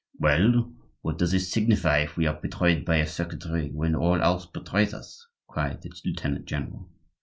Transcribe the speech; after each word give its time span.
"Well, 0.17 0.73
what 1.03 1.19
does 1.19 1.31
it 1.31 1.41
signify 1.41 1.99
if 1.99 2.17
we 2.17 2.25
are 2.25 2.33
betrayed 2.33 2.85
by 2.85 2.95
a 2.95 3.05
secretary 3.05 3.69
when 3.69 3.93
all 3.93 4.19
else 4.23 4.47
betrays 4.47 4.95
us?" 4.95 5.27
cried 5.47 5.83
the 5.83 5.91
lieutenant 6.03 6.45
general. 6.47 6.89